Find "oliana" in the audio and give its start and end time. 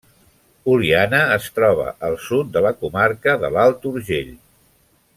0.75-1.19